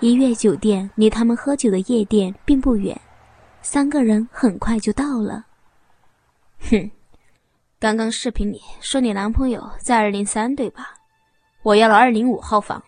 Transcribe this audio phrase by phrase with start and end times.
[0.00, 2.98] 一悦酒店离他们喝酒的夜店并不远，
[3.60, 5.44] 三个人很快就到了。
[6.70, 6.90] 哼，
[7.78, 10.94] 刚刚视频里说你男朋友在二零三对吧？
[11.62, 12.82] 我要了二零五号房，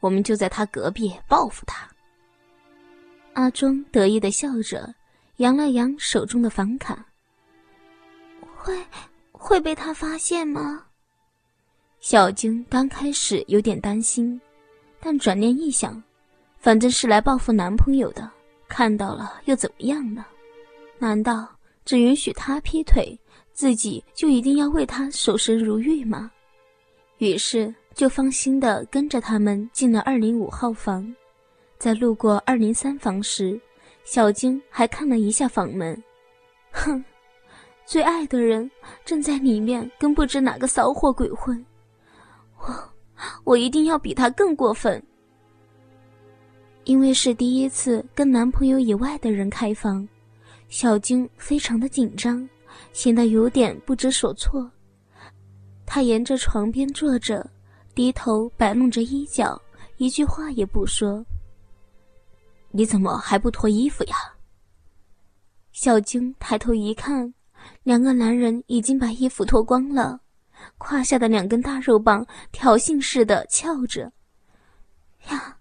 [0.00, 1.88] 我们就在他隔壁报复他。
[3.32, 4.94] 阿忠得意的笑着，
[5.36, 7.06] 扬了扬手中的房卡。
[8.54, 8.78] 会
[9.30, 10.84] 会被他发现吗？
[12.00, 14.38] 小晶刚开始有点担心，
[15.00, 16.02] 但转念一想，
[16.62, 18.30] 反正是来报复男朋友的，
[18.68, 20.24] 看到了又怎么样呢？
[20.96, 21.48] 难道
[21.84, 23.18] 只允许他劈腿，
[23.52, 26.30] 自己就一定要为他守身如玉吗？
[27.18, 31.12] 于是就放心的跟着他们进了二零五号房，
[31.78, 33.60] 在路过二零三房时，
[34.04, 36.00] 小晶还看了一下房门，
[36.70, 37.04] 哼，
[37.84, 38.70] 最爱的人
[39.04, 41.66] 正在里面跟不知哪个骚货鬼混。
[42.60, 42.92] 我，
[43.42, 45.04] 我一定要比他更过分。
[46.84, 50.06] 因为是第一次跟男朋友以外的人开房，
[50.68, 52.48] 小晶非常的紧张，
[52.92, 54.70] 显得有点不知所措。
[55.86, 57.48] 她沿着床边坐着，
[57.94, 59.60] 低头摆弄着衣角，
[59.96, 61.24] 一句话也不说。
[62.70, 64.16] 你怎么还不脱衣服呀？
[65.72, 67.32] 小晶抬头一看，
[67.82, 70.20] 两个男人已经把衣服脱光了。
[70.78, 74.12] 胯下的两根大肉棒挑衅似的翘着，
[75.28, 75.56] 呀，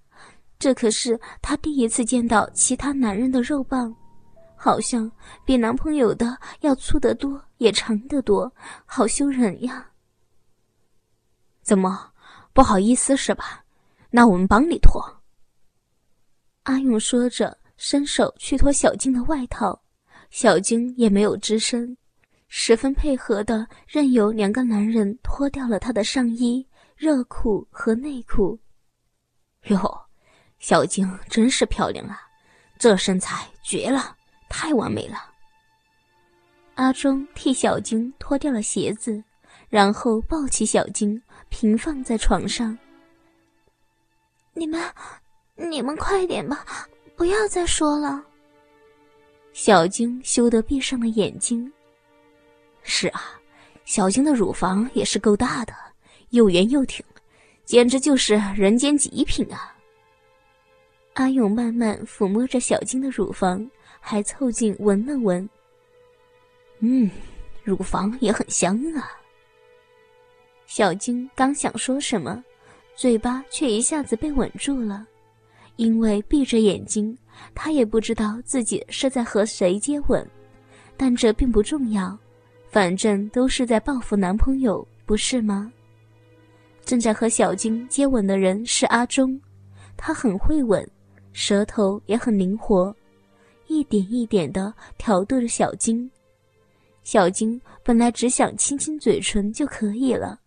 [0.61, 3.93] 这可是她第一次见到其他男人的肉棒，
[4.55, 5.11] 好像
[5.43, 8.53] 比男朋友的要粗得多，也长得多，
[8.85, 9.83] 好羞人呀！
[11.63, 12.11] 怎么，
[12.53, 13.65] 不好意思是吧？
[14.11, 15.03] 那我们帮你脱。
[16.61, 19.81] 阿勇说着，伸手去脱小晶的外套，
[20.29, 21.97] 小晶也没有吱声。
[22.49, 26.63] 十分配合的，任由两个男人脱掉了他的上衣、
[26.95, 28.59] 热裤和内裤。
[29.69, 30.01] 哟，
[30.61, 32.21] 小晶真是漂亮啊，
[32.77, 34.15] 这身材绝了，
[34.47, 35.29] 太完美了。
[36.75, 39.21] 阿忠替小晶脱掉了鞋子，
[39.69, 41.19] 然后抱起小晶，
[41.49, 42.77] 平放在床上。
[44.53, 44.79] 你们，
[45.55, 46.63] 你们快点吧，
[47.17, 48.23] 不要再说了。
[49.53, 51.71] 小晶羞得闭上了眼睛。
[52.83, 53.23] 是啊，
[53.83, 55.73] 小晶的乳房也是够大的，
[56.29, 57.03] 又圆又挺，
[57.65, 59.70] 简直就是人间极品啊！
[61.13, 65.47] 阿勇慢慢抚摸着小晶的乳房，还凑近闻了闻。
[66.79, 67.09] 嗯，
[67.63, 69.11] 乳房也很香啊。
[70.65, 72.43] 小晶刚想说什么，
[72.95, 75.05] 嘴巴却一下子被吻住了，
[75.75, 77.15] 因为闭着眼睛，
[77.53, 80.25] 她也不知道自己是在和谁接吻，
[80.95, 82.17] 但这并不重要。
[82.69, 85.69] 反正都是在报复男朋友，不是吗？
[86.85, 89.39] 正在和小晶接吻的人是阿忠，
[89.97, 90.89] 他很会吻，
[91.33, 92.95] 舌头也很灵活，
[93.67, 96.09] 一点一点的挑逗着小金。
[97.03, 100.39] 小金本来只想亲亲嘴唇就可以了，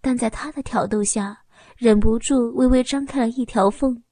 [0.00, 1.38] 但在他的挑逗下，
[1.76, 4.02] 忍不住微微张开了一条缝。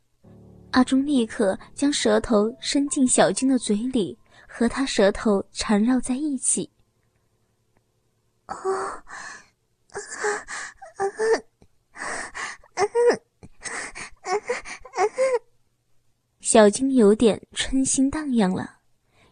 [0.72, 4.16] 阿忠立刻将舌头伸进小金的嘴里，
[4.46, 6.70] 和他舌头缠绕在一起。
[8.46, 8.54] 哦，
[16.52, 18.68] 小金有点春心荡漾了。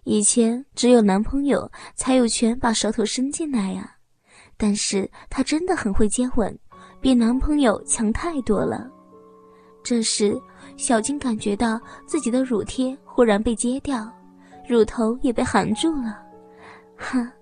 [0.04, 3.90] 以前只有男朋友才有权把舌头伸进来呀，
[4.56, 6.56] 但是她真的很会接吻，
[7.00, 8.88] 比男朋友强太多了。
[9.82, 10.40] 这时，
[10.76, 14.08] 小金感觉到自己的乳贴忽然被揭掉，
[14.68, 16.22] 乳头也被含住了，
[16.96, 17.32] 哈。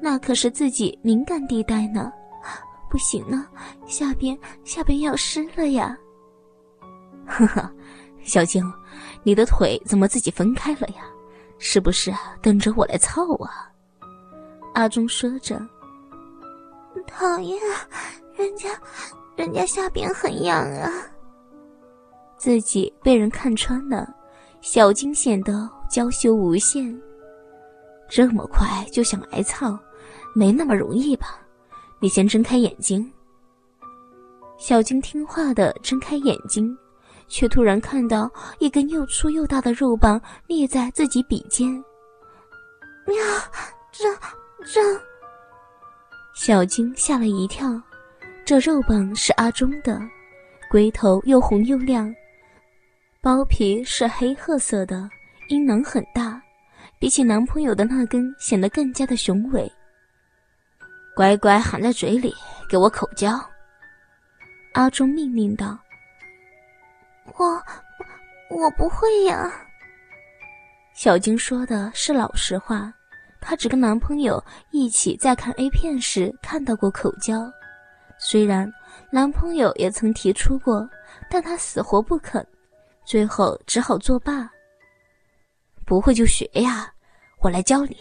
[0.00, 2.10] 那可是自己敏感地带呢，
[2.88, 3.46] 不行了，
[3.86, 4.34] 下边
[4.64, 5.94] 下边要湿了呀！
[7.28, 7.70] 呵呵，
[8.22, 8.64] 小晶，
[9.28, 11.04] 你的腿怎么自己分开了呀？
[11.58, 13.70] 是不是等着我来操啊？
[14.72, 15.60] 阿忠说着。
[17.06, 17.60] 讨厌，
[18.34, 18.70] 人家，
[19.36, 20.90] 人家下边很痒啊！
[22.38, 24.08] 自己被人看穿了，
[24.62, 26.98] 小金显得娇羞无限。
[28.08, 29.78] 这么快就想挨操，
[30.34, 31.38] 没那么容易吧？
[32.00, 33.12] 你先睁开眼睛。
[34.56, 36.74] 小金听话的睁开眼睛，
[37.28, 41.72] 却突然看到一根又粗又大的肉棒立在自己鼻尖。
[43.06, 43.16] 喵！
[43.92, 44.04] 这
[44.64, 44.80] 这……
[46.34, 47.80] 小金吓了一跳，
[48.44, 50.00] 这肉棒是阿忠的，
[50.70, 52.14] 龟头又红又亮，
[53.20, 55.08] 包皮是黑褐色的，
[55.48, 56.40] 阴囊很大。
[57.00, 59.70] 比起男朋友的那根，显得更加的雄伟。
[61.14, 62.34] 乖乖含在嘴里，
[62.68, 63.40] 给我口交。
[64.74, 65.78] 阿忠命令道
[67.36, 67.62] ：“我
[68.50, 69.52] 我不会呀。
[70.94, 72.92] 小金说的是老实话，
[73.40, 74.42] 她只跟男朋友
[74.72, 77.48] 一起在看 A 片时看到过口交，
[78.18, 78.70] 虽然
[79.12, 80.88] 男朋友也曾提出过，
[81.30, 82.44] 但她死活不肯，
[83.04, 84.50] 最后只好作罢。
[85.84, 86.92] 不会就学呀，
[87.40, 87.96] 我来教你。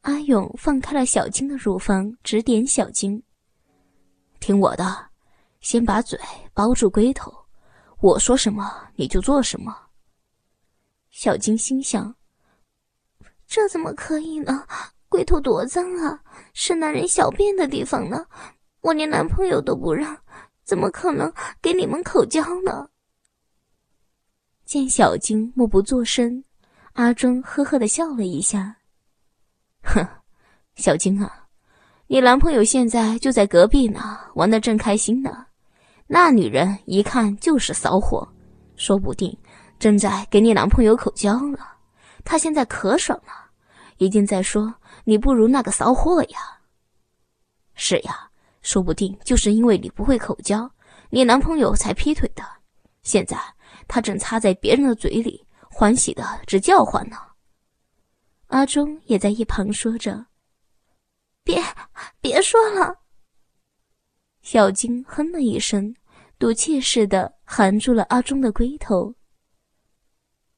[0.00, 3.22] 阿勇放开了小金的乳房，指点小金
[4.40, 5.06] ：“听我的，
[5.60, 6.18] 先把嘴
[6.54, 7.32] 包住龟头，
[8.02, 9.74] 我说什么你就做什么。”
[11.10, 12.14] 小金心想
[13.46, 14.66] ：“这怎么可以呢？
[15.08, 16.20] 龟头多脏啊，
[16.52, 18.26] 是男人小便的地方呢。
[18.80, 20.18] 我连男朋友都不让，
[20.64, 22.88] 怎么可能给你们口交呢？”
[24.66, 26.42] 见小金默不作声，
[26.94, 28.78] 阿忠呵呵的笑了一下。
[29.82, 30.04] 哼，
[30.74, 31.46] 小金啊，
[32.08, 35.46] 你男朋友现在就在隔壁呢，玩的正开心呢。
[36.06, 38.26] 那女人一看就是骚货，
[38.76, 39.36] 说不定
[39.78, 41.58] 正在给你男朋友口交呢。
[42.24, 43.32] 他现在可爽了，
[43.98, 44.72] 一定在说
[45.04, 46.38] 你不如那个骚货呀。
[47.74, 50.70] 是呀，说不定就是因为你不会口交，
[51.10, 52.44] 你男朋友才劈腿的。
[53.02, 53.36] 现在
[53.88, 57.16] 他正插在别人的嘴里，欢喜的直叫唤呢。
[58.48, 60.26] 阿忠也在一旁说着
[61.42, 61.60] ：“别，
[62.20, 62.94] 别说了。”
[64.42, 65.94] 小金哼了一声，
[66.36, 69.14] 赌气似的含住了阿忠的龟头。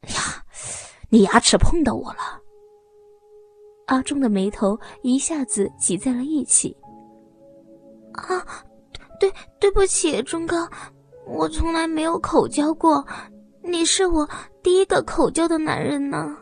[0.08, 0.42] 呀，
[1.10, 2.40] 你牙齿碰到我了！
[3.86, 6.74] 阿忠的眉头一下子挤在了一起。
[8.12, 8.64] 啊，
[9.20, 10.66] 对，对不起，忠哥，
[11.26, 13.06] 我从来没有口交过，
[13.62, 14.26] 你是我
[14.62, 16.34] 第一个口交的男人呢。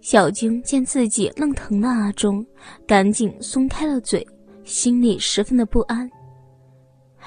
[0.00, 2.44] 小晶见自己弄疼了阿忠，
[2.86, 4.26] 赶紧松开了嘴，
[4.64, 6.10] 心里十分的不安。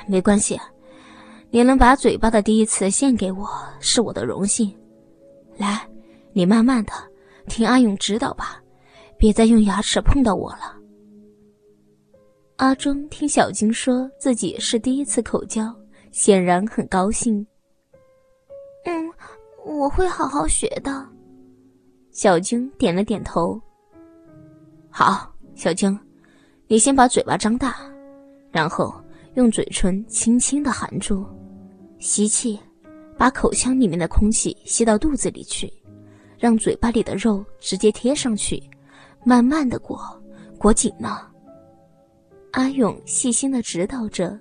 [0.08, 0.60] 没关系，
[1.50, 3.48] 你能把嘴巴的第一次献给我，
[3.80, 4.74] 是我的荣幸。
[5.58, 5.88] 来，
[6.34, 6.94] 你慢慢的
[7.48, 8.62] 听阿勇指导吧，
[9.18, 10.76] 别再用牙齿碰到我了。
[12.58, 15.74] 阿忠听小晶说自己是第一次口交，
[16.12, 17.46] 显然很高兴。
[18.86, 19.12] 嗯，
[19.66, 21.08] 我会好好学的。
[22.12, 23.60] 小晶点了点头。
[24.90, 26.00] 好，小晶，
[26.70, 27.78] 你先把嘴巴张大，
[28.52, 28.94] 然后
[29.36, 31.26] 用嘴唇轻轻的含住，
[31.98, 32.60] 吸气，
[33.18, 35.72] 把口腔里面的空气吸到肚子里去，
[36.38, 38.62] 让嘴巴里的肉直接贴上去，
[39.24, 39.98] 慢慢的裹，
[40.58, 41.32] 裹紧了。
[42.52, 44.38] 阿勇细心的指导着，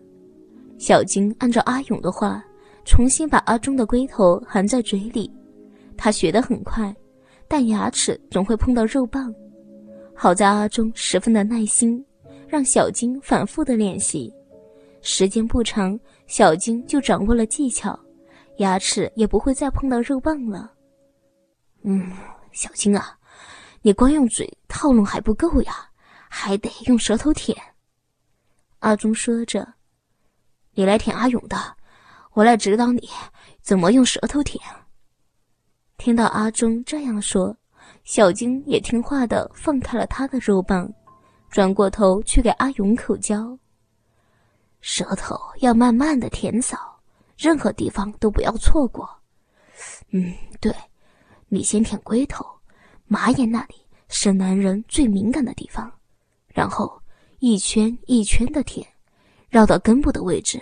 [0.78, 2.44] 小晶按照阿勇的话，
[2.84, 5.30] 重新把阿忠的龟头含在嘴里，
[5.96, 6.92] 他学得很快。
[7.46, 9.32] 但牙齿总会碰到肉棒，
[10.12, 12.04] 好在阿忠十分的耐心，
[12.48, 14.32] 让小金反复的练习，
[15.02, 17.98] 时间不长，小金就掌握了技巧，
[18.58, 20.72] 牙齿也不会再碰到肉棒了。
[21.82, 22.12] 嗯，
[22.52, 23.16] 小金啊，
[23.82, 25.88] 你光用嘴套弄还不够呀，
[26.28, 27.56] 还得用舌头舔。
[28.80, 29.66] 阿忠说着
[30.74, 31.56] ：“你来舔阿勇的，
[32.32, 33.08] 我来指导你
[33.62, 34.62] 怎么用舌头舔。”
[35.98, 37.56] 听到阿忠这样说，
[38.04, 40.92] 小金也听话的放开了他的肉棒，
[41.50, 43.58] 转过头去给阿勇口交。
[44.80, 47.00] 舌头要慢慢的舔扫，
[47.36, 49.08] 任何地方都不要错过。
[50.10, 50.74] 嗯，对，
[51.48, 52.46] 你先舔龟头，
[53.06, 53.74] 马眼那里
[54.08, 55.92] 是男人最敏感的地方，
[56.46, 57.02] 然后
[57.40, 58.86] 一圈一圈的舔，
[59.48, 60.60] 绕到根部的位置，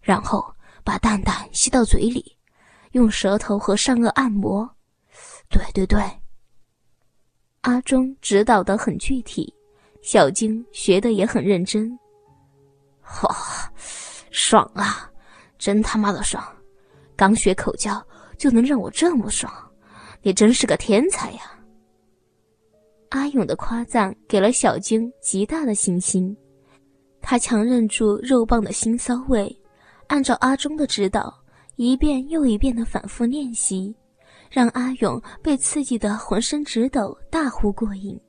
[0.00, 0.44] 然后
[0.82, 2.36] 把蛋蛋吸到嘴里。
[2.92, 4.68] 用舌头和上颚按摩，
[5.48, 5.98] 对对对。
[7.62, 9.54] 阿忠指导的很具体，
[10.02, 11.90] 小金学的也很认真。
[13.22, 13.72] 哇，
[14.30, 15.10] 爽啊，
[15.58, 16.44] 真他妈的爽！
[17.16, 18.04] 刚学口交
[18.36, 19.52] 就能让我这么爽，
[20.22, 21.40] 你真是个天才呀！
[23.10, 26.36] 阿勇的夸赞给了小金极大的信心，
[27.20, 29.54] 他强忍住肉棒的腥骚味，
[30.08, 31.32] 按照阿忠的指导。
[31.76, 33.96] 一遍又一遍的反复练习，
[34.50, 38.20] 让阿勇被刺激的浑身直抖，大呼过瘾。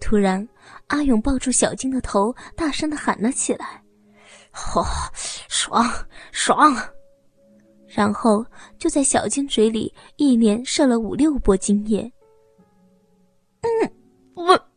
[0.00, 0.46] 突然，
[0.88, 3.82] 阿勇抱住小金的头，大声的喊了起来
[4.54, 4.84] ：“嚯，
[5.48, 5.84] 爽
[6.32, 6.76] 爽！”
[7.88, 8.44] 然后
[8.78, 12.10] 就在小金嘴里一连射了五六波精液。
[13.62, 13.92] 嗯，
[14.34, 14.68] 我。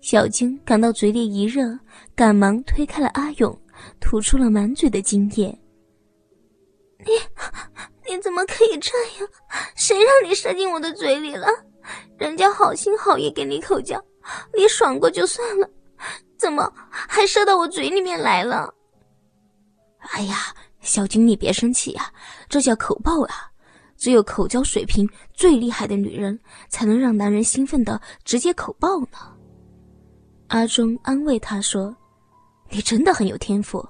[0.00, 1.78] 小金感到嘴里一热，
[2.14, 3.60] 赶忙推开了阿勇，
[4.00, 5.46] 吐出了满嘴的精液。
[7.00, 7.12] 你，
[8.08, 9.28] 你怎么可以这样？
[9.76, 11.46] 谁让你射进我的嘴里了？
[12.18, 14.02] 人家好心好意给你口交，
[14.56, 15.68] 你爽过就算了，
[16.38, 18.72] 怎么还射到我嘴里面来了？
[20.12, 22.12] 哎呀，小金，你别生气呀，
[22.48, 23.50] 这叫口爆啊！
[23.96, 26.38] 只有口交水平最厉害的女人，
[26.68, 29.18] 才能让男人兴奋的直接口爆呢。
[30.48, 31.94] 阿忠安慰他说
[32.70, 33.86] ：“你真的很有天赋，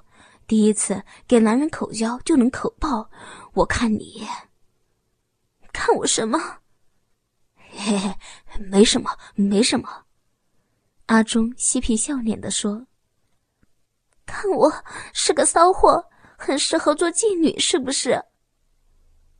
[0.49, 3.07] 第一次给男人口交就能口爆，
[3.53, 4.27] 我看你，
[5.71, 6.39] 看我什么？
[7.69, 8.15] 嘿嘿，
[8.59, 10.05] 没什么，没什么。”
[11.05, 12.87] 阿忠嬉皮笑脸的说
[14.25, 14.73] ：“看我
[15.13, 16.03] 是个骚货，
[16.35, 18.19] 很适合做妓女，是不是？”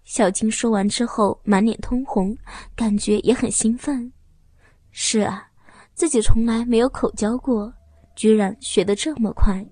[0.05, 2.37] 小金说完之后，满脸通红，
[2.75, 4.13] 感觉也很兴奋。
[4.91, 5.49] 是啊，
[5.95, 7.73] 自己从来没有口交过，
[8.15, 9.65] 居然学得这么快，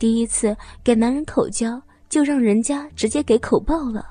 [0.00, 4.04] 第一次给男人口交就让人家直接给口爆了，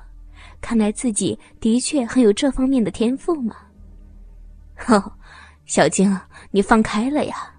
[0.60, 3.56] 看来自己的确很有这方面的天赋嘛。
[4.76, 5.12] 呵。
[5.66, 6.18] 小晶，
[6.50, 7.54] 你放开了呀！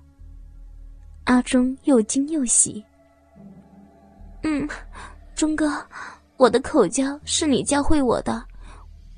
[1.24, 2.84] 阿忠又惊又喜。
[4.44, 4.68] 嗯，
[5.34, 5.72] 忠哥，
[6.36, 8.44] 我的口交是你教会我的，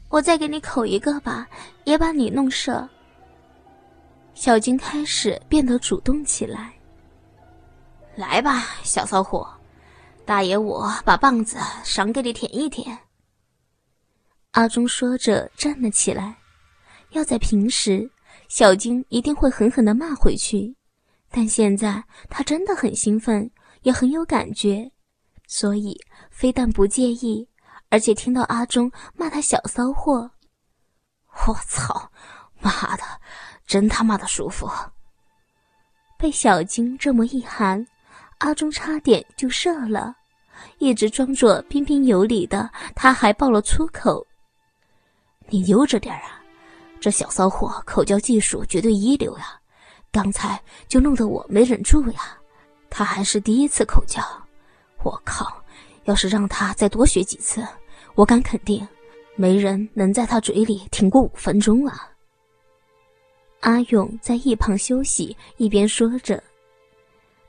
[0.10, 1.48] 我再给你口一个吧，
[1.86, 2.88] 也把你弄射。
[4.36, 6.72] 小金开始变得主动起来。
[8.16, 9.48] 来吧，小骚货，
[10.26, 12.98] 大爷我把棒子赏给你舔一舔。
[14.52, 16.38] 阿忠说着站了起来，
[17.12, 18.10] 要在平时。
[18.50, 20.76] 小金一定会狠狠的骂回去，
[21.32, 23.50] 但现在他真的很兴奋，
[23.82, 24.92] 也很有感觉，
[25.48, 27.48] 所以非但不介意，
[27.90, 30.30] 而且听到阿忠骂他小骚货，
[31.48, 32.12] 我操，
[32.60, 33.04] 妈的，
[33.66, 34.70] 真他妈的舒服！
[36.16, 37.88] 被小金这么一喊，
[38.44, 40.14] 阿忠差点就射了，
[40.78, 44.28] 一直装作彬彬有礼的，他还爆了粗口
[45.48, 46.44] ：“你悠着点啊！”
[47.00, 49.58] 这小骚货口交技术绝对一流呀，
[50.12, 52.38] 刚才就弄得我没忍住呀。
[52.90, 54.22] 他还是第一次口交，
[55.04, 55.64] 我靠！
[56.04, 57.66] 要是让他再多学几次，
[58.14, 58.86] 我敢肯定，
[59.38, 62.10] 没人能在他嘴里挺过五分钟啊。
[63.62, 66.44] 阿勇在一旁休息，一边说着。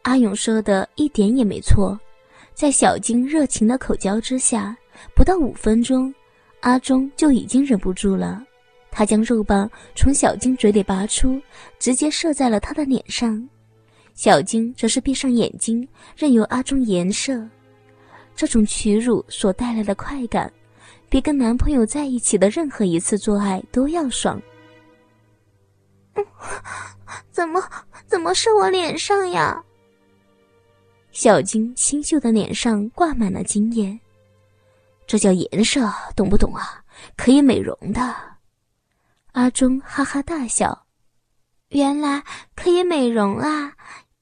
[0.04, 1.99] 阿勇说的一点也没错，
[2.52, 4.76] 在小金热情的口交之下，
[5.16, 6.14] 不到五分钟，
[6.61, 8.44] 阿忠就已经忍不住了。
[8.90, 11.40] 他将肉棒从小金嘴里拔出，
[11.78, 13.49] 直接射在了他的脸上。
[14.12, 17.42] 小金则是闭上眼睛，任由阿忠颜射。
[18.37, 20.52] 这种屈辱所带来的快感，
[21.08, 24.40] 比跟男朋友在一起的任何一次做爱都要爽。
[27.32, 27.61] 怎么
[28.06, 29.64] 怎么射我脸上呀？
[31.14, 33.99] 小金清秀的脸上挂满了惊艳，
[35.06, 36.83] 这叫颜色，懂不懂啊？
[37.16, 38.16] 可以美容的。
[39.30, 40.87] 阿忠哈哈大笑，
[41.68, 42.21] 原来
[42.56, 43.73] 可以美容啊！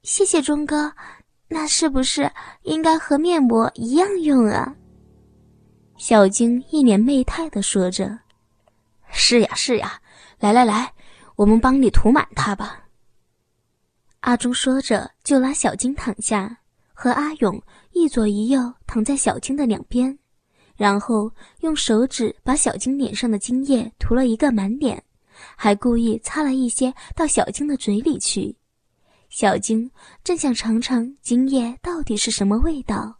[0.03, 0.93] 谢谢忠哥，
[1.49, 2.31] 那是不是
[2.65, 4.77] 应该和面膜一样用啊？
[5.97, 8.19] 小晶一脸媚态的说着
[9.11, 9.99] ：“是呀，是呀，
[10.39, 10.93] 来来来，
[11.37, 12.83] 我们帮你涂满它吧。”
[14.21, 16.59] 阿忠说着就拉小金躺下，
[17.03, 20.17] 和阿勇一左一右躺在小金的两边。
[20.77, 21.29] 然后
[21.59, 25.03] 用手指把小金脸上的精液涂了一个满脸，
[25.57, 28.57] 还故意擦了一些到小金的嘴里去。
[29.31, 29.91] 小金
[30.23, 33.13] 正想尝尝精液到底是什么味道，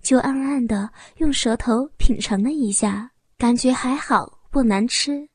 [0.00, 5.28] 就暗暗的用舌头品尝了一下，感觉还好，不难吃。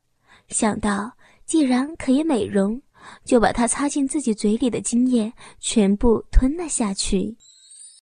[0.48, 1.12] 想到
[1.46, 2.82] 既然可以美容，
[3.24, 7.38] 就把它擦进自己嘴里的精液全部吞了下去。